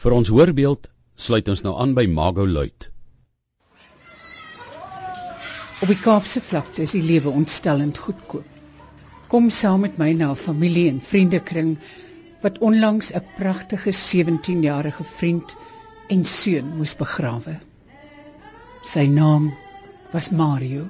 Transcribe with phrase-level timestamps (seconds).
[0.00, 0.86] Vir ons hoorbeeld
[1.20, 2.86] sluit ons nou aan by Mago Luit.
[5.84, 8.46] Op die Kaapse vlakte is die lewe ontstellend goedkoop.
[9.28, 11.74] Kom saam met my na 'n familie en vriendekring
[12.40, 15.56] wat onlangs 'n pragtige 17-jarige vriend
[16.08, 17.60] en seun moes begrawe.
[18.82, 19.52] Sy naam
[20.12, 20.88] was Mario.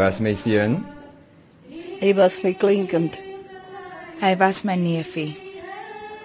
[0.00, 0.80] Was my seun.
[2.00, 3.16] Hy was my kleinkind.
[4.20, 5.36] Hy was my neefie.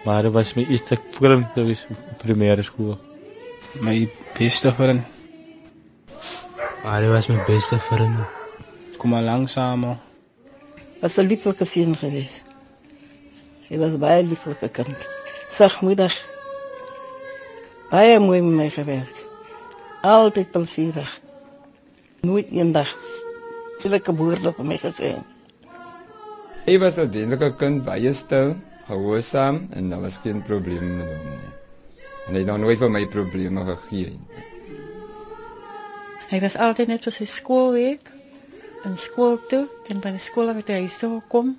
[0.06, 1.82] Maar dit was my eerste vriend toe is
[2.22, 2.96] primêre skool.
[3.84, 5.04] My beste vriend.
[6.84, 8.24] Maar dit was my beste vriend.
[9.02, 9.84] Kom al langsaam.
[11.02, 12.44] Was 'n lieflike seun geweest.
[13.68, 15.08] Hy was baie lieflike kind.
[15.52, 16.16] Sagmoedig.
[17.92, 19.16] Baie mooi met my gewerk.
[20.02, 21.20] Altyd plesierig.
[22.22, 22.96] Nooit eendag
[23.90, 25.16] woorde vir my gesê.
[26.66, 28.56] Hy was 'n dienlike kind, baie stil,
[28.88, 31.54] gehoorsaam en daar was geen probleme met hom nie.
[32.28, 34.44] En hy het nog nooit vir my probleme gegee nie.
[36.30, 38.12] Hy was altyd net vir sy skoolwerk
[38.84, 41.56] en skool toe en by die skool het hy huis toe gekom.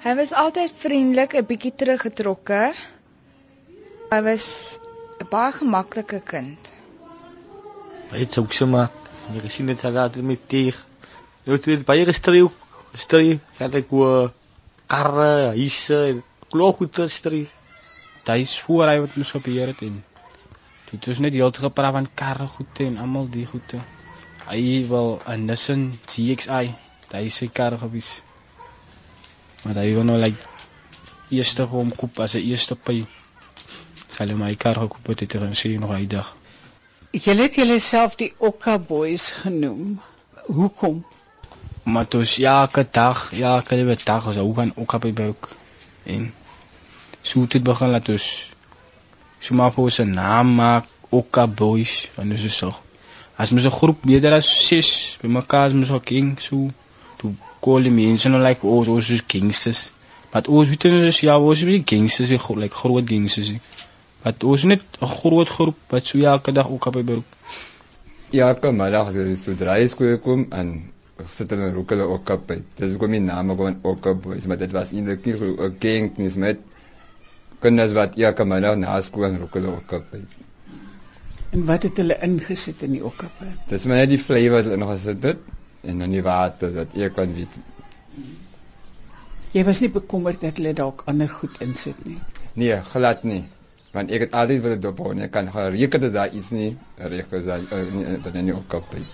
[0.00, 2.72] Hy was altyd vriendelik, 'n bietjie teruggetrokke.
[4.10, 4.78] Hy was
[5.20, 6.74] 'n baie gemaklike kind.
[8.10, 8.88] Hy het ook sommer
[9.34, 10.76] jy gesien dit hy het met teeg.
[11.44, 12.50] Jy het dit baie gestreeu,
[12.92, 14.30] gestreeu, het ek hoe
[14.90, 17.46] karre, huise, klokgoeder gestreeu.
[18.28, 20.02] Dis voor hy wat ons gebeur het en
[20.90, 23.80] dit was net heeltemal gepraat van karre goede en almal die goede.
[24.50, 26.74] Hy wil 'n Nissan GXI,
[27.12, 28.22] hy sy kar gewees.
[29.62, 30.42] Maar hy wou nou like
[31.30, 33.06] eerste hom koop as 'n eerste py.
[34.10, 36.39] Sy het my kar gekoop het dit en sê nog hy dag.
[37.10, 40.00] Julle het julleself die Okka Boys genoem.
[40.46, 41.04] Hoekom?
[41.82, 45.48] Maar dit is elke dag, elke liewe dag ons hou van die buik.
[46.02, 46.34] En
[47.22, 48.28] so het dit begin laat ons
[49.40, 52.70] so maar vir ons 'n naam maak, Okka Boys, en dis so.
[53.36, 56.70] As mens 'n groep meerder as 6 bymekaar is mens ook king so
[57.16, 59.90] to call die mense nou like ons ons is gangsters.
[60.30, 63.48] Maar ons weet nie dus ja, ons is nie gangsters, nie, like groot gangsters.
[63.48, 63.60] nie.
[64.22, 67.28] Wat ons net 'n groot groep wat so elke dag ook op die buik.
[68.30, 70.90] Ja, kom maar dan as jy sodra jy skool kom en
[71.28, 72.52] sit hulle rook hulle ook op.
[72.78, 76.16] Dis hoekom die naam gewoon ook op boys, maar dit was eintlik nie 'n gang
[76.18, 76.58] nie, met
[77.60, 80.14] kinders wat elke middag na skool rook hulle ook op.
[81.50, 83.46] En wat het hulle ingesit in die okkappe?
[83.68, 85.38] Dis maar net die flavour wat hulle nog gesit het
[85.82, 87.58] en dan die water dat ek kan weet.
[89.50, 92.18] Jy was nie bekommerd dat hulle dalk ander goed insit nie.
[92.54, 93.42] Nee, glad nie.
[93.90, 96.76] Want ek het altyd wil dop hou en ek kan gereken dat daar iets nie
[96.96, 99.06] reg is dat dat nie ook op nie.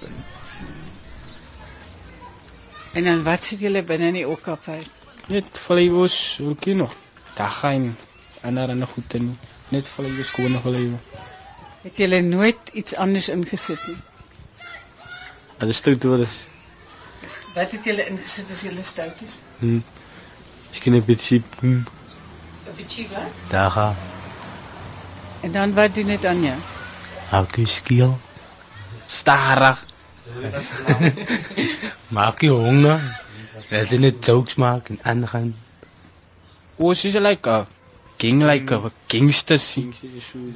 [2.97, 4.83] En dan wat sit julle binne in die okkappe?
[5.29, 6.93] Net flavors, ook nog.
[7.35, 7.97] Daar gaan
[8.41, 9.39] ander en goede nie.
[9.69, 11.01] Net flavors skone flavor.
[11.83, 13.99] Het julle nooit iets anders ingesit nie?
[15.59, 16.41] Is stout wat is.
[17.55, 19.41] Wat het julle ingesit as julle stout is?
[19.59, 19.81] Hm.
[20.71, 21.81] Miskien 'n bietjie hm,
[22.67, 23.33] 'n Bietjie wat?
[23.49, 24.16] daar gaan.
[25.47, 26.59] En dan wat doen dit aan jou?
[27.31, 28.19] Hou skiel.
[29.07, 29.87] Starig.
[32.09, 33.05] Maak jy honger?
[33.71, 35.53] Laat jy net jokes maak en aangaan.
[36.83, 37.61] Ons is like a
[38.19, 39.69] king like a gangsters.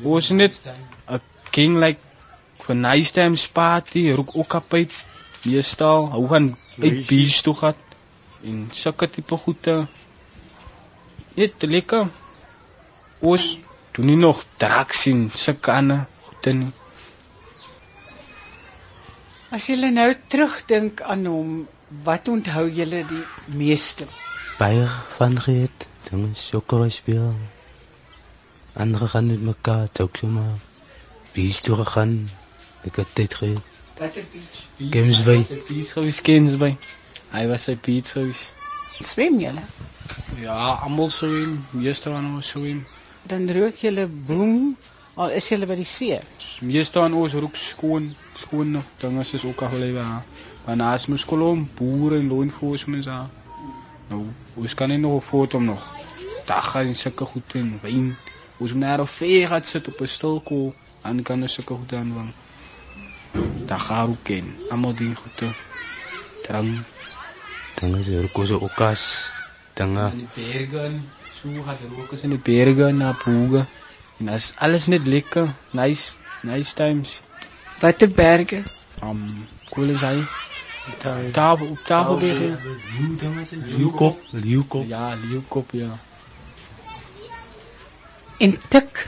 [0.02, 0.58] Ons is net
[1.06, 1.22] 'n
[1.54, 2.02] king like
[2.66, 4.84] vir nice times party, rook ook op by
[5.46, 7.78] meestal hou gaan uit beach toe gaan
[8.42, 9.86] en sulke tipe goede.
[11.38, 12.08] Net lekker.
[13.20, 13.52] Ons
[13.92, 16.72] doen nie nog drugs en sulke ander goede nie.
[19.50, 21.54] As jy nou terugdink aan hom,
[22.06, 24.06] wat onthou jy die meeste?
[24.60, 27.32] Baie van geet, dinge sokkel speel.
[28.78, 30.62] Ander gaan met mekaar jokes maak.
[31.34, 32.30] Beach toe gaan.
[32.86, 33.66] Ek het tyd gehad.
[33.98, 34.60] Watter beach?
[34.94, 35.36] Games by.
[35.68, 36.70] Beach gewees games by.
[37.34, 38.52] Hy was sy beach gewees.
[39.00, 39.62] Swem julle?
[40.40, 40.56] Ja,
[40.86, 42.86] almal swem, meeste van ons swem.
[43.30, 44.76] Dan rook julle boom
[45.14, 46.16] al is julle by die see.
[46.66, 48.08] Meeste van ons rook skoon,
[48.40, 50.04] skoon dinge is ook al lewe.
[50.64, 53.20] Maar naas mos kolom boere en law enforcement sa.
[54.10, 54.24] Nou,
[54.58, 55.86] ons kan nie nog foto om nog.
[56.50, 58.08] Dag en sulke goed en wyn.
[58.58, 62.32] Ons moet nou ver gaan sit op 'n stilko en kan ons sulke goed aanvang.
[63.66, 64.54] Dag gaan ook ken.
[64.70, 65.54] Almal die goede.
[66.42, 66.82] Drang
[67.80, 69.30] Dan is er koso okas.
[69.74, 70.90] Dan in die berge.
[71.40, 73.64] So gaan die rook in die berge na Puga.
[74.20, 77.20] En as alles net lekker, nice, nice times.
[77.80, 78.62] Watter berge?
[79.02, 80.18] Um, cool is hy.
[81.32, 82.50] Tafel, op tafel berge.
[83.72, 84.84] Liukop, Liukop.
[84.88, 85.96] Ja, Liukop ja.
[88.36, 89.06] En tik.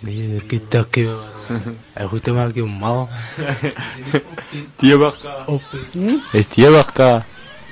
[0.00, 1.12] Nee, dit tak je.
[1.92, 3.08] Hij goed te maken mal.
[4.76, 5.44] Die wakka.
[5.46, 5.62] Op.
[5.92, 6.20] Hm?
[6.32, 7.24] Is die wakka?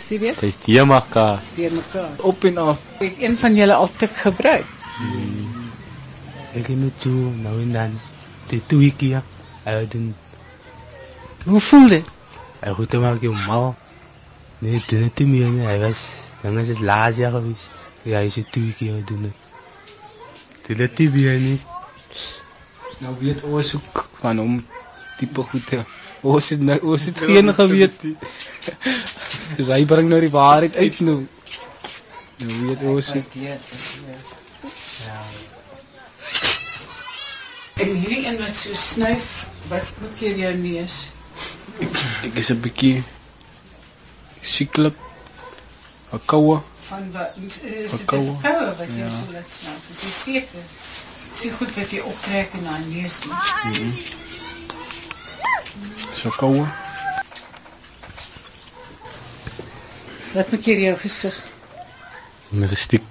[0.04, 0.32] Sien jy?
[0.44, 1.40] Is die makka?
[1.56, 2.18] Deur mekaar.
[2.20, 2.80] Op en af.
[2.98, 4.66] Het een van julle al tik gebruik?
[6.52, 8.00] Ik heb het zo nou en dan.
[8.48, 9.22] De twee keer.
[9.62, 10.14] Hij doen.
[11.44, 12.04] Hoe voel dit?
[12.58, 13.76] Hij goed te maken mal.
[14.58, 15.64] Nee, doe het te meer.
[15.64, 16.20] Hij was.
[16.40, 17.70] Dan is het laatste jaar geweest.
[18.02, 19.32] Ja, hij is het twee keer doen.
[20.66, 21.60] Doe het te meer niet.
[22.98, 24.66] Nou weet ons ook van hom
[25.16, 25.84] tipe goede.
[26.24, 27.96] Ons het nou ons het geen geweet.
[29.58, 31.18] Dus hy bring nou die waarheid uit nou.
[32.40, 33.36] Nou weet ons ook.
[37.74, 39.28] En hierdie een wat so snuif,
[39.68, 40.96] wat moet keer jou neus?
[42.24, 43.02] Ek is 'n bietjie
[44.40, 44.96] sieklik.
[46.12, 46.60] 'n Koue.
[46.88, 48.36] Van wat is dit koue
[48.80, 49.08] wat jou Ja.
[49.10, 49.88] so laat snuif?
[49.88, 50.64] Dis jy seker.
[51.34, 54.23] Sien goed wat jy optrek in daai neus nie.
[56.14, 56.66] So koue.
[60.34, 61.42] Wat moet keer jou gesig?
[62.48, 63.02] Mijn gestiek.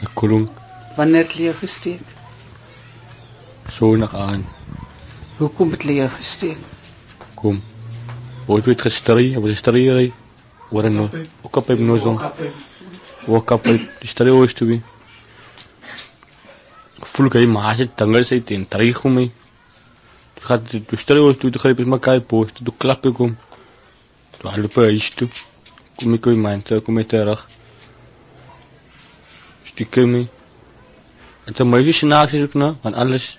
[0.00, 0.50] De kolom.
[0.96, 2.00] Wanneer het jou gesteek?
[3.72, 4.46] Zo nog aan.
[5.36, 6.56] Hoekom het jy gesteek?
[7.34, 7.62] Kom.
[8.46, 9.36] Ooit werd gestrie.
[9.36, 10.12] Op de strie.
[10.70, 12.20] Waar een ook op een nozon.
[13.26, 14.80] Ook op een strie ooit toe.
[17.00, 19.30] Voel ik helemaal haast het tangel zit in terug om me.
[20.42, 21.50] Gaat de strie ooit toe.
[21.50, 22.54] Toen greep ik elkaar poort.
[22.64, 23.36] Toen klap ik om.
[24.36, 25.28] Toen haal ik huis toe.
[25.94, 26.82] Kom ik weer mijn terug.
[26.82, 27.48] Kom ik terug.
[29.62, 30.26] Stiekem me.
[31.44, 32.74] En toen moet je snaaks ook nou.
[32.80, 33.38] Want alles.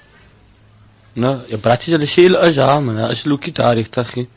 [1.13, 4.27] Nou, je praat is al heel is ja, nou is Luki daar hè.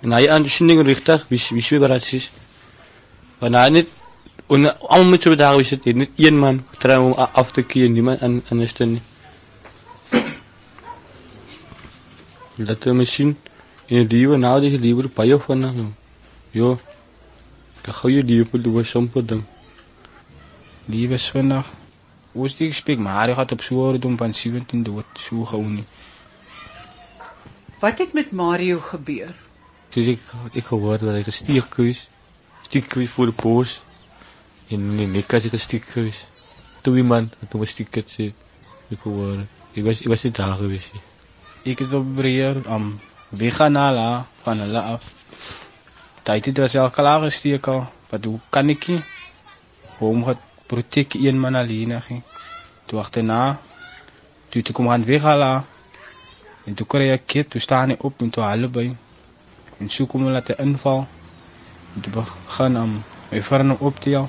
[0.00, 2.30] En hij aan de zending richtig, wie wie wie praat is.
[3.38, 3.88] Maar nou niet
[4.46, 7.92] en allemaal met zo daar is het niet één man trouw om af te keren
[7.92, 9.02] niemand aan aan is niet.
[12.54, 13.38] Dat we misschien
[13.86, 15.74] in het leven nou die liever bij of van nou.
[16.50, 16.80] Jo.
[17.82, 19.46] Ik ga je liever doen sompo dan.
[20.84, 21.70] Liewe Sondag.
[22.32, 25.84] Ons die gesprek maar hy het op so ouderdom van 17 dood so gou nie.
[27.78, 29.34] Wat het met Mario gebeur?
[29.88, 30.20] Dus ik,
[30.52, 32.08] ik gehoord dat ik een stierkruis,
[32.62, 33.80] stierkruis voor de poos.
[34.68, 36.24] En nee, ik had ik een stierkruis.
[36.80, 38.34] Toen iemand, toen was stierkruis zit.
[38.88, 39.38] Ik gehoord.
[39.72, 40.90] Ik was, ik was niet daar geweest.
[41.62, 42.96] Ek het breër om
[43.30, 44.08] weggaan na la
[44.42, 45.04] van hulle af.
[46.26, 47.84] Tyd het was al klaar gesteek al.
[48.10, 49.02] Wat hoe kan ek nie?
[49.98, 52.22] Hom het protek een man alleen gee.
[52.86, 53.58] Toe agterna
[54.50, 55.64] toe het ek kom gaan weghala.
[56.66, 58.96] En toe kry ek keer, toe staan hy op en toe albei.
[59.78, 61.06] En so kom hulle te inval.
[61.94, 62.98] En toe begin om
[63.30, 64.28] my vriende op te tel.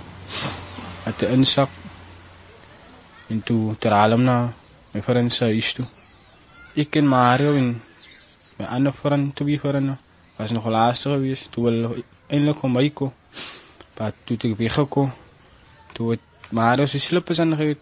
[1.04, 1.70] Het te insak.
[3.28, 4.38] En toe terhaal hom na
[4.94, 5.90] my vriend se huis toe.
[6.74, 7.68] Ek en Mario en
[8.58, 9.98] my ander vriend, twee vriende,
[10.40, 11.52] was nog laaste geweest.
[11.54, 13.12] Toe hulle eintlik kom by kom.
[13.98, 15.12] Maar toe ek weggekom.
[15.94, 17.78] Toe het Mario sy slippers aangeet.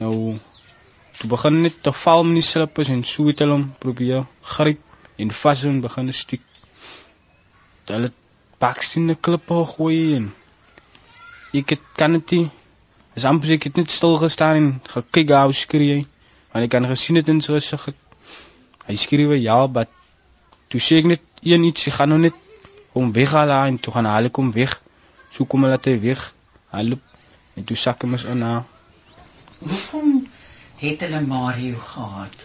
[0.00, 0.38] Nou
[1.18, 4.80] toe begin net te val met die slippers en so het hulle hom probeer gryp
[5.20, 6.46] en vas en begin stiek.
[7.84, 8.12] Toe Hulle
[8.64, 10.30] baks in die klippe gegooi en
[11.60, 12.48] ek het kan dit.
[13.12, 16.00] Dis amper ek het net stil gestaan en gekyk hoe skree hy.
[16.52, 17.90] Want ek kan gesien het in sy gesig.
[18.86, 19.86] Hy skree weer ja, maar
[20.68, 22.36] toe sê ek net een iets, ek gaan nou net
[22.96, 24.74] hom weghaal en toe gaan haal ek hom weg.
[25.30, 26.32] So kom hulle te weg.
[26.74, 26.98] Hallo.
[27.54, 28.64] En toe sak hom ons in haar.
[29.60, 30.26] Hoekom
[30.80, 32.44] het hulle Mario gehad?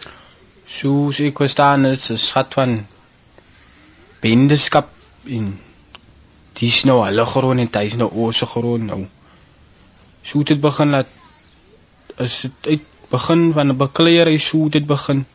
[0.66, 2.86] Soos ek verstaan dit is 'n schat van
[4.20, 4.90] bendeskap
[5.26, 5.46] en
[6.58, 9.06] dis nou hulle grond en hy's nou ons grond nou.
[10.22, 11.06] So het dit begin dat
[12.24, 13.74] is dit uit begin van de
[14.26, 15.26] is hoe dit begin.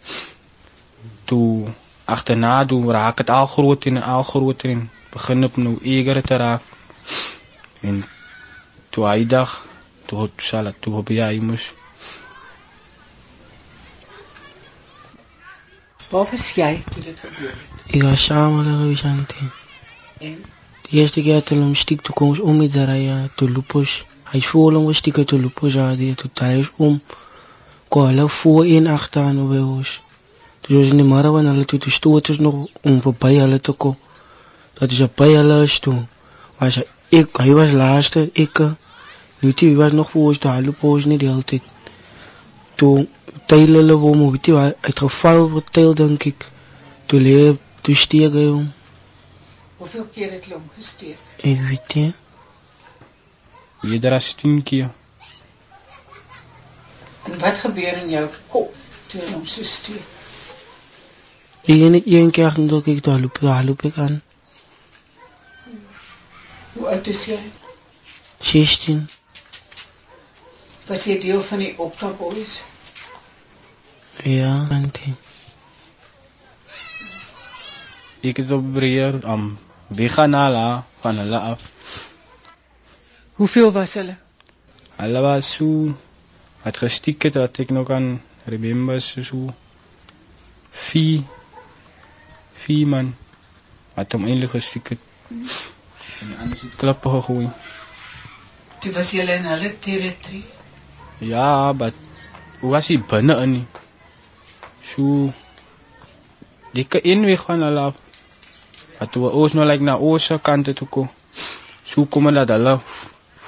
[1.24, 1.74] Toen
[2.06, 4.90] achterna doen raak het al groter en al groter in.
[5.10, 6.62] begin nu eger te raak.
[7.80, 8.06] En
[8.90, 9.62] toen hij dacht,
[10.06, 11.74] toen zal het toen op jij moest.
[16.10, 17.58] Waar was jij toen dit gebeurde?
[17.86, 19.50] Ik was samen met Ruzanti.
[20.18, 20.46] En?
[20.82, 23.88] De eerste keer toen hem stiek toen kon ons om te rijden, te lopen.
[24.24, 25.52] Hij is voor hem lopen, toen
[25.98, 27.02] hij toen thuis om.
[27.92, 30.02] Kon hulle voor en achter aan bij ons.
[30.62, 33.60] Dus was in de middag wanneer hulle toe te stoot is nog om voorbij hulle
[33.60, 33.98] te komen.
[34.74, 36.06] Dat is op bij hulle is toe.
[36.58, 38.60] Was ik, hij was laatste, ik.
[38.60, 38.72] eh,
[39.40, 41.62] Nu die was nog voor ons, daar hulle poos niet de hele tijd.
[42.76, 43.10] Toen
[43.46, 46.48] tijl hulle wom, weet je, hij het geval op het tijl denk ik.
[47.06, 48.72] Toen leer, toen steeg hij om.
[49.78, 51.18] hoeveel keer het hulle hom gesteek?
[51.36, 52.16] Ik weet niet.
[53.82, 54.90] Eerder as 10 keer.
[57.32, 58.76] En wat gebeur in jou kop
[59.08, 60.04] toe hulle hom so steek?
[61.62, 64.22] Heb niet één keer gedacht ik daar loop, daar loop ik aan.
[66.74, 67.40] Hoe oud is jy?
[68.40, 69.10] 16.
[70.86, 72.64] Was jy deel van die Okka Boys?
[74.24, 75.14] Ja, auntie.
[78.20, 79.58] Ik het op breer om
[79.88, 81.62] weggaan hulle van hulle af.
[83.34, 84.16] Hoeveel was hulle?
[84.96, 85.96] Hulle was so
[86.64, 89.50] het gestiek het wat ek nog kan remember so so
[90.72, 91.22] vier
[92.64, 93.14] vier man
[93.96, 95.02] wat hom eintlik gestiek het.
[96.22, 97.50] En die ander het klappe gegooi.
[98.82, 100.44] Toe was jy in hulle territory.
[101.22, 101.92] Ja, maar
[102.62, 103.66] hoe was hy binne in nie?
[104.94, 105.32] So
[106.78, 108.00] die kan inweg van hulle af.
[109.00, 111.10] Wat toe ons nou like na ooste kant toe kom.
[111.86, 112.78] So kom hulle dat hulle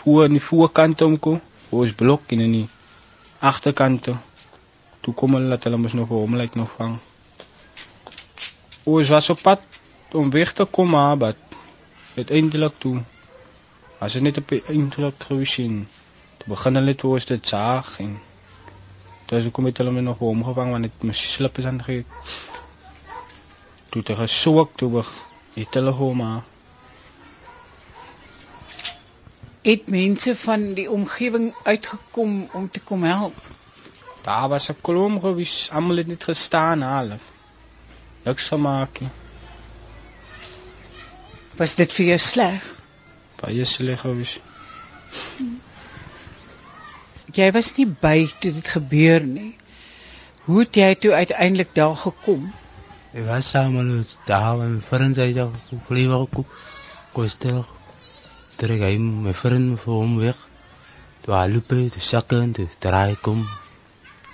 [0.02, 1.42] voor in die voorkant omkom.
[1.70, 2.68] Ons blok in die
[3.52, 4.18] agterkant toe.
[5.04, 6.98] Toe kom hulle dat hulle mos nog vir hom like nog vang.
[8.84, 9.62] Ons was op pad
[10.14, 11.36] om weg te kom maar wat
[12.16, 13.02] uiteindelik toe
[13.98, 15.88] as dit net op die eindelijk gewees en
[16.38, 18.14] toe begin hulle toe ons dit saag en
[19.26, 21.70] toe is kom het hulle my nog vir hom gevang want dit mos slip is
[21.70, 22.06] aangegee
[23.96, 25.14] toe te gesoek toe beg
[25.56, 26.42] het hulle hom maar
[29.64, 33.36] Het mense van die omgewing uitgekom om te kom help.
[34.22, 37.22] daar was 'n kolom gewees almal het net gestaan half
[38.24, 39.10] niks gemaak nie
[41.56, 42.64] Was dit vir jou sleg?
[43.42, 44.40] baie sleg gewees
[47.34, 49.56] Jy was nie by toe dit gebeur nie.
[50.46, 52.52] Hoe het jy toe uiteindelik daar gekom?
[53.14, 56.46] Ik was samen met daar met mijn vriend zei dat ik vliegen ook
[57.12, 57.66] kostel.
[58.56, 60.36] Terug hij mijn vriend voor hem weg.
[61.22, 63.48] Toen hij liep, toen zakken, toen draai ik om.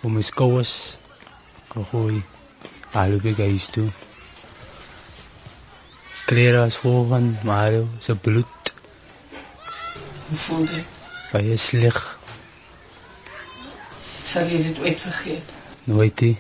[0.01, 0.97] Mijn skouwers.
[1.89, 2.23] Gooi.
[2.89, 3.89] Hij liep ik huis toe.
[6.25, 8.45] Kleren was vol van Mario, zijn bloed.
[10.27, 10.83] Hoe voel jy?
[11.31, 12.19] Baie sleg.
[14.21, 15.41] Sal jy dit ooit vergeet?
[15.83, 16.38] Nooit he.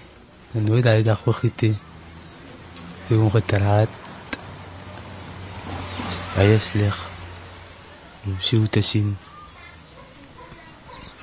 [0.51, 1.77] En nooit hij dag vergeet he.
[3.07, 3.89] Toen hem getraad.
[6.35, 7.08] Baie sleg.
[8.25, 9.17] Om zo te zien.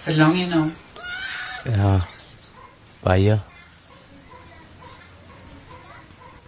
[0.07, 0.71] Verlang jy nou?
[1.65, 2.07] Ja.
[3.03, 3.41] Baie.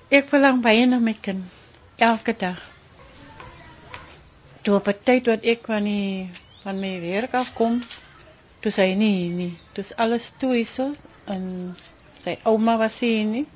[0.09, 1.45] Ek verlang baie na my kind
[1.99, 2.61] elke dag.
[4.62, 6.31] Toe op 'n tyd wat ek van die
[6.62, 7.83] van my werk afkom,
[8.61, 9.55] toe sy nie hier nie.
[9.73, 10.95] Toe is alles toe is so
[11.26, 11.76] en
[12.25, 13.47] sy ouma was hier nie.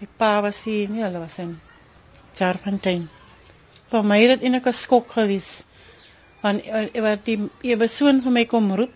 [0.00, 1.60] My pa was hier nie, hulle was in
[2.34, 3.08] Charfontein.
[3.90, 5.64] Vir my het dit eintlik 'n skok gewees.
[6.42, 7.38] Want eh, wat die
[7.72, 8.94] ewe seun vir my kom roep.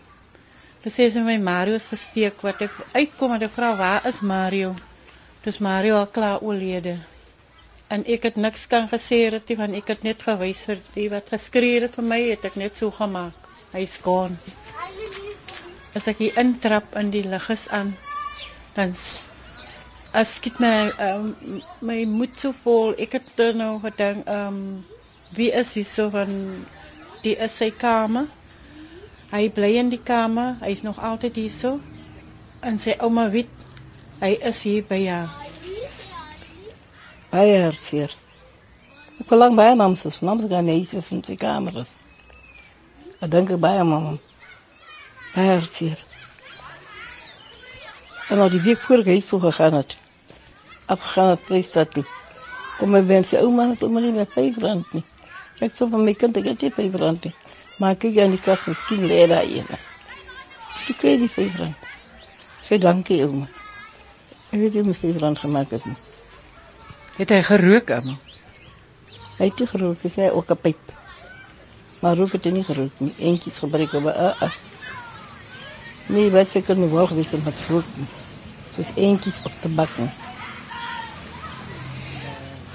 [0.83, 4.23] Toe sê sy my Mario is gesteek wat ek uitkom en ek vra waar is
[4.23, 4.75] Mario?
[5.47, 6.97] Dis Mario al klaar oorlede.
[7.91, 11.07] En ek het niks kan gesê het nie want ek het net gewys vir die
[11.13, 13.47] wat geskree het vir my het ek net so gemaak.
[13.75, 14.35] Hy's gone.
[15.95, 17.95] As ek hier intrap in die lig is aan
[18.77, 18.93] dan
[20.13, 22.95] as skiet my um, my moed so vol.
[22.99, 24.61] Ek het nou gedink ehm um,
[25.37, 26.35] wie is hy so van
[27.27, 28.29] die is sy kamer.
[29.33, 30.55] Hy bly in die kamer.
[30.63, 31.79] Hy's nog altyd hier so.
[32.63, 33.51] En sy ouma weet
[34.21, 35.33] hy is hier by haar.
[37.33, 38.15] Baie hartseer.
[39.17, 40.19] Ek verlang baie na hom, sis.
[40.21, 41.93] Van hom gaan hy is in sy kamer is.
[43.19, 44.21] Ek dink er baie aan hom.
[45.35, 45.99] Baie hartseer.
[48.31, 49.93] En al die week voor ek huis toe gegaan het,
[50.91, 52.03] afgegaan het Vrystaat toe,
[52.79, 55.05] kom my wens sy ouma het ouma nie meer vyf rand nie.
[55.65, 57.35] Ek sê van my kind, ek het nie vyf rand nie.
[57.81, 59.71] Maar ek kyk aan die kas, miskien lê daar een.
[60.85, 61.89] Toe kry die vyf rand.
[62.67, 63.49] Sê dankie ouma.
[64.53, 65.99] Ek weet nie hoe my vyf rand gemaak is nie.
[67.17, 68.19] Het hy gerook ouma?
[69.41, 70.93] Hy het nie gerook, hy sê ook 'n pyp.
[72.05, 73.15] Maar rook het hy nie gerook nie.
[73.17, 74.53] Eentjies gebruik maar uh, uh.
[76.07, 78.09] Nee, wij zeker nog wel geweest om het rook nie.
[78.75, 80.13] Soos eentjies op te bak nie.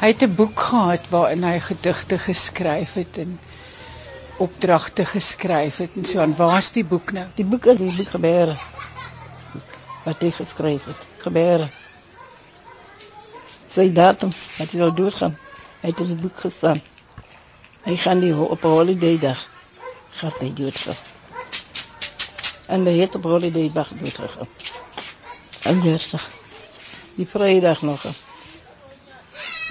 [0.01, 3.39] Hy het 'n boek gehad waarin hy gedigte geskryf het en
[4.38, 6.36] opdragte geskryf het en so aan.
[6.36, 7.25] Waar's die boek nou?
[7.36, 8.08] Die boek is die
[9.51, 9.70] boek.
[10.03, 11.08] Wat hy geskryf het.
[11.17, 11.70] Gebeure.
[13.67, 15.38] Sy datum, wat hy wil doodgaan.
[15.81, 16.81] Hy het in die boek gestaan.
[17.84, 19.46] Hy gaan die op 'n holiday dag
[20.10, 20.98] gaan hy doodgaan.
[22.67, 24.50] En hy het op holiday dag doodgegaan.
[25.62, 26.29] En Dinsdag.
[27.15, 28.05] Die Vrydag nog.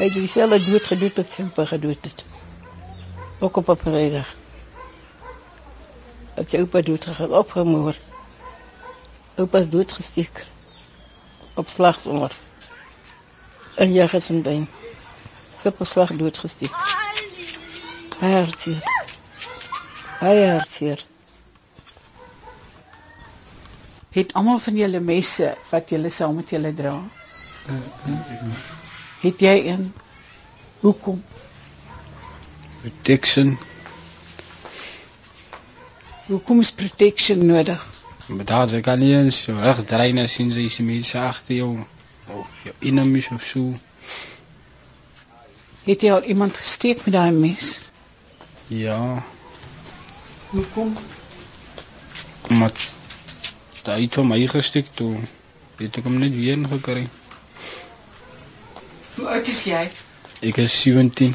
[0.02, 2.24] Het dieselfde dood gedoen wat sy oupa gedood het.
[3.38, 4.28] Ook op 'n Vrydag.
[6.34, 7.96] Het sy oupa doodgegaan, opgemoor.
[9.34, 10.46] Oupa is doodgesteek.
[11.54, 12.32] Op slagsonder.
[13.76, 14.68] In Jagersfontein.
[15.60, 16.74] Sy op 'n slag doodgesteek.
[18.20, 18.82] Baie hartseer.
[20.20, 21.04] Baie hartseer.
[24.10, 26.94] Het almal van julle messe wat julle saam met julle dra?
[29.20, 29.92] Het jy een?
[30.80, 31.22] Hoekom?
[32.80, 33.58] Protection.
[36.26, 37.86] Hoekom is protection nodig?
[38.30, 41.70] Is ek al nie eens so reg draai na sien sy se mense agter jou.
[42.30, 43.74] Of jou enemies of so.
[45.84, 47.78] Het jy al iemand gesteek met daai mes?
[48.70, 49.00] Ja,
[50.50, 50.96] Hoekom?
[52.48, 52.72] maar
[53.82, 55.16] daai hom my gestik toe.
[55.78, 57.08] Het ek hom net weer ingekry.
[59.20, 59.80] Hoe oud is jy?
[60.48, 61.34] Ek is 17,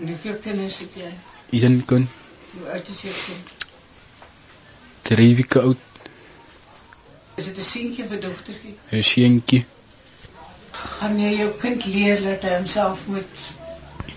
[0.00, 1.10] En hoeveel kinders het jy?
[1.58, 2.08] een kind,
[2.56, 3.50] Hoe oud is jou kind?
[5.08, 5.76] 3 weke oud,
[7.36, 8.74] Is dit 'n seentjie of 'n dogtertjie?
[8.92, 9.64] 'n seentjie.
[10.72, 13.36] Gaan jy jou kind leer dat hy homself moet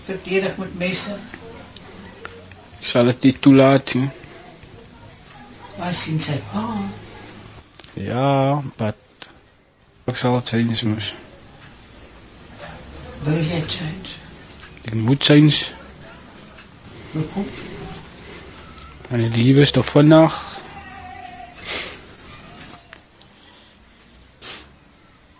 [0.06, 1.16] verdedig met messe?
[2.80, 4.08] Sal dit nie toelaat nie.
[5.78, 6.64] Waar sien sy pa?
[7.94, 8.94] Ja, maar
[10.06, 11.12] ek sal dit sien soms.
[13.26, 14.12] Wil jy change?
[14.86, 15.48] Ek moet sien,
[17.12, 17.46] Hoekom?
[19.08, 20.36] want die lewe is toch vandag.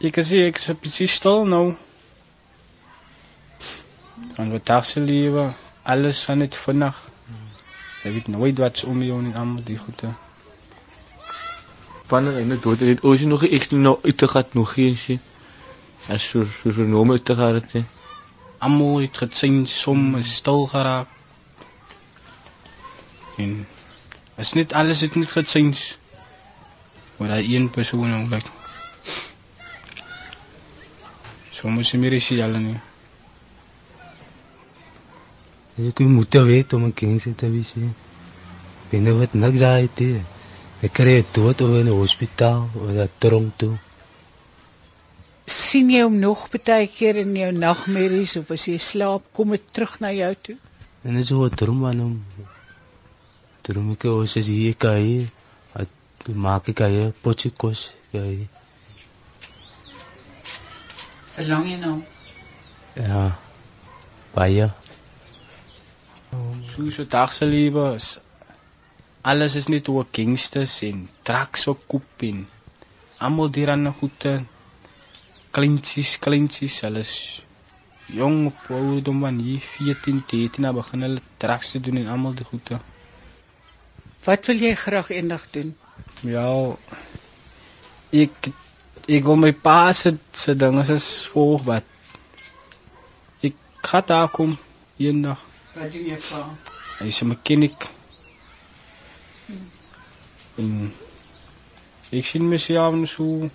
[0.03, 1.77] Ek sê ek is presies stil nou.
[4.35, 5.47] Want wat dagse lewe,
[5.83, 6.99] alles gaan net vandag.
[8.03, 10.11] Jy weet nooit wat's om jou en almal die goede.
[12.11, 14.75] Wanneer hy nou dood is, het ons nog nie echt nou uit te gaan nog
[14.75, 15.23] geen sien.
[16.09, 17.73] As so so so nou uit te gaan het.
[17.73, 17.85] hè.
[18.59, 21.09] Almal het gesien som is stil geraak.
[23.37, 23.66] En
[24.37, 25.75] is net alles het net gesien.
[27.16, 28.47] Maar daai een persoon ongeluk.
[31.51, 32.77] Soms is meer is jy al nie.
[35.88, 37.73] Ek moet weet om 'n kind te wees.
[38.90, 40.21] Binne wat niks daai te.
[40.81, 43.77] Ek kry dood of in 'n hospitaal of 'n tronk toe.
[45.47, 49.67] Sien jy hom nog baie keer in jou nagmerries of as jy slaap, kom dit
[49.73, 50.57] terug na jou toe?
[51.05, 52.25] En dit is so 'n droom aan hom.
[53.63, 55.31] Droom ek ons is hier kai.
[55.75, 55.89] At
[56.27, 57.93] maak ek hy potjie kos.
[58.13, 58.49] Kai.
[61.37, 62.05] Verlang jy na hom?
[62.95, 63.39] Ja.
[64.35, 64.71] Baie.
[66.75, 68.19] So so dagse lewe is
[69.23, 72.47] alles is net oor gangsters en trucks wat koop en
[73.19, 74.35] almal die ran goede
[75.57, 77.14] kleintjies kleintjies alles
[78.19, 82.37] jong op ouderdom van hier 14 13 na begin hulle trucks te doen en almal
[82.42, 82.81] die goede
[84.27, 85.75] Wat wil jy graag eendag doen?
[86.27, 86.47] ja
[88.25, 88.51] ek
[89.07, 93.59] ek wil my pa se se dinge is volg wat ek
[93.90, 94.57] gaan daar kom
[94.99, 96.38] eendag Wat doen jou pa?
[96.99, 97.87] Hy is 'n mechanic.
[100.57, 100.71] En
[102.11, 103.51] ek sien myself nou so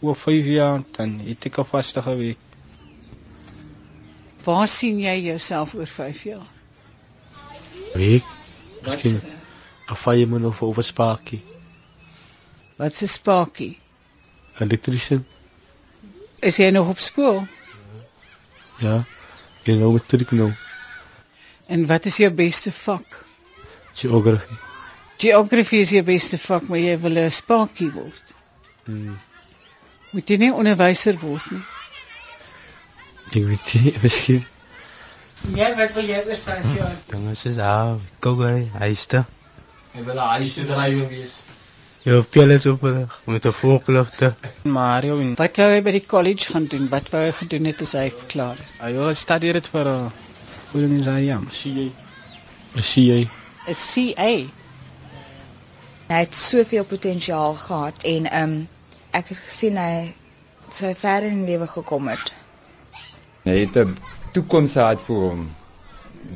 [0.00, 2.38] oor 5 jaar dan het ek 'n vaste gewerk.
[4.44, 6.46] Waar sien jy jouself oor 5 jaar?
[7.94, 8.24] Week.
[8.82, 9.20] Miskien
[9.90, 11.42] 'n fireman of of 'n sparkie.
[12.76, 13.78] Wat se spakie?
[14.58, 15.26] Elektriesien.
[16.40, 17.46] Is jy nog op skool?
[18.78, 19.04] Ja.
[19.62, 20.52] Jy nou met trick nou.
[21.66, 23.24] En wat is jou beste vak?
[23.94, 24.54] Geography.
[25.16, 28.34] Geografie is jou beste vak, maar jy wil 'n spakie word.
[28.84, 29.18] Hmm.
[30.16, 31.64] Moet jy nie onderwyser word nie.
[33.28, 34.44] Ek weet nie, miskien.
[35.52, 36.94] Ja, wat wil jy oor 5 jaar?
[37.10, 39.26] Dan is dit ah, kogai, hyste.
[39.92, 41.34] Hy wil 'n huis drywer wees.
[42.06, 42.86] Jou pelle op
[43.28, 44.30] met 'n voorklofte.
[44.62, 46.88] Mario en Wat wou hy by die college gaan doen?
[46.88, 48.72] Wat wou hy gedoen het as hy klaar is?
[48.80, 50.12] hy wil studeer dit vir 'n
[50.72, 51.28] organisasie.
[51.50, 51.86] CA.
[52.80, 53.20] 'n CA.
[53.68, 54.32] 'n CA.
[56.08, 58.68] Hy het soveel potensiaal gehad en ehm um,
[59.10, 60.14] ek het gesien hy
[60.74, 62.32] sy ver in die lewe gekom het.
[63.46, 63.96] Hy het 'n
[64.32, 65.50] toekoms gehad vir hom.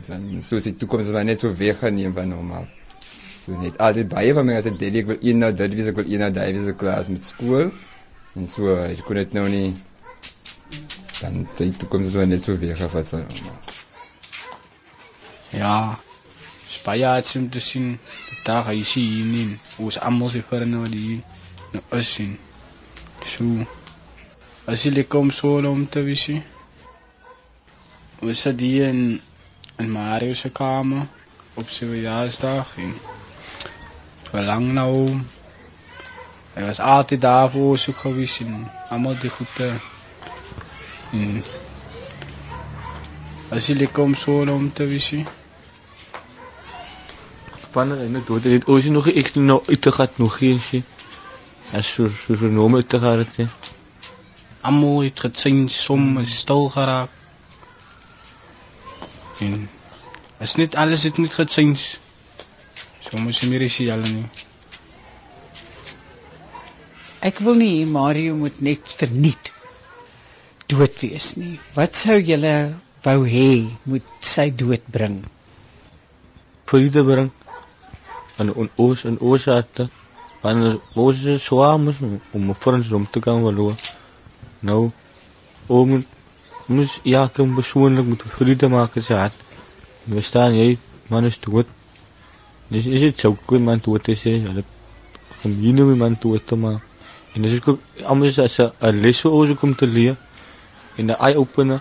[0.06, 2.68] Dan soos die toekoms was net so weggeneem van hom af.
[3.44, 5.86] So net altyd baie van my as ek dink ek wil een nou dit wees
[5.86, 7.72] ek wil een nou daai wees ek klas met skool.
[8.36, 9.76] En so ek kon dit nou nie
[11.20, 13.48] dan die toekoms was net so weggevat van hom.
[13.48, 13.74] af.
[15.50, 15.98] Ja.
[16.84, 17.98] Baie iets om te sien.
[18.44, 19.58] Daar hy sien hier nie.
[19.76, 21.18] Ons almal se vir nou die
[21.74, 22.38] nou is sien.
[23.26, 23.66] So
[24.66, 26.28] as jy kom so om te wees.
[28.20, 29.20] Ons sit hier in
[29.80, 31.06] in Mario se kamer
[31.56, 32.92] op sy verjaarsdag en
[34.30, 35.22] verlang na hom.
[36.54, 39.70] Hy was altyd daar vir ons ook gewees en almal die goede.
[41.16, 41.42] En
[43.56, 45.12] as jy kom so om te wees.
[47.70, 50.84] Van ek dood dit ooit nog ek nou uit te gat nog geen sien.
[51.72, 53.48] As so so so nome uit te gat het.
[54.66, 57.10] Almal het gesien somme stil geraak.
[59.38, 59.68] En
[60.40, 61.76] is net alles het net gesien.
[63.06, 64.26] Soms meer is jy al nie.
[67.30, 69.52] Ek wil nie Mario moet net verniet
[70.72, 71.54] dood wees nie.
[71.78, 72.54] Wat sou julle
[73.04, 73.50] wou hê
[73.84, 75.20] moet sy dood bring?
[76.70, 77.30] Vrede bring.
[78.42, 79.90] En on ons en ons harte.
[80.40, 81.98] Wanneer ons is swaar moet
[82.32, 83.76] om vir ons om te kan verloor.
[84.60, 84.90] Nou
[85.66, 86.04] om
[86.66, 89.36] moet ja kan persoonlik moet vrede maak in sy hart.
[90.04, 91.66] We staan jy man is dood.
[92.70, 94.38] Dis is dit sou kon man dood is hè.
[94.46, 94.64] Hulle
[95.44, 96.82] om hier nou iemand dood te maak.
[97.34, 100.16] En dis ook almal as 'n les vir ons om te leer
[100.96, 101.80] en 'n eye opener.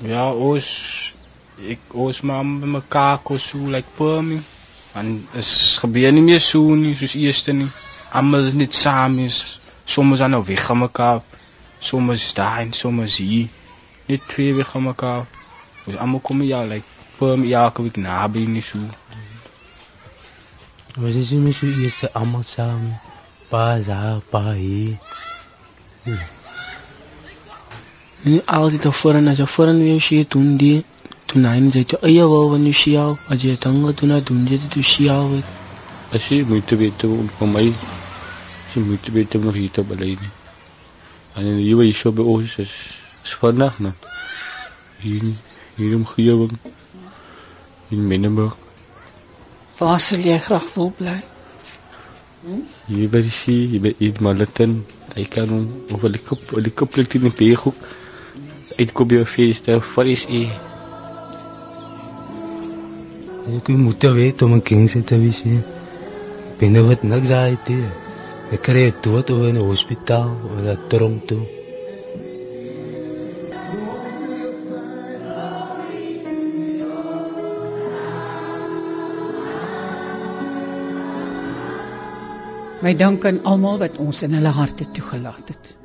[0.00, 0.66] Ja, ons
[1.68, 4.40] ek ons mam by mekaar kos so like permie.
[4.92, 7.70] Want is gebeur nie meer so nie soos eerste nie.
[8.10, 9.60] Almal is net saam is.
[9.84, 11.20] Sommige aan nou weg gaan mekaar.
[11.78, 13.48] Sommige daar en sommige hier.
[14.06, 15.26] Net twee weg gaan mekaar.
[15.86, 16.86] Ons almal kom ja like
[17.18, 18.78] permie ja, kom ek naby nie so.
[20.96, 22.90] Was is nie so eerste almal saam.
[23.50, 24.98] Pa za pa hier.
[28.22, 30.84] Nie altyd daarvoor as jy voor en weer sê doen die
[31.30, 34.46] toen hy net jy eie wil wanneer jy jou as jy dan gaan doen doen
[34.50, 35.42] jy dit jy jou
[36.10, 37.68] As jy moet weet om van my
[38.74, 40.30] jy moet weet om nog hier te nie.
[41.34, 42.72] En die nuwe is so by ons is
[43.22, 44.08] is vandag net.
[45.02, 45.36] Hier
[45.76, 46.58] hier omgewing
[47.90, 48.56] in Menenberg.
[49.78, 51.20] Waar sal jy graag wil bly?
[52.88, 54.80] Hier by die see, hier by Eid Malatin.
[55.14, 57.78] Hy kan hom of hulle kop hulle kop plek in die beeghoek.
[58.78, 60.44] Uit kom jy fees daar vir is hy.
[63.50, 65.42] Ek moet weet om 'n kind te wees.
[66.58, 67.78] Binne wat niks daai te.
[68.54, 71.46] Ek kry dit dood of in 'n hospitaal of 'n tronk toe.
[82.82, 85.76] My dank aan almal wat ons in hulle harte toegelaat het.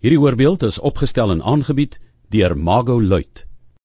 [0.00, 3.46] Hierdie voorbeeld is opgestel en aangebied deur Mago Luit